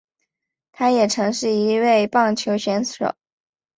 [0.71, 3.13] 他也曾经是一位棒球选手。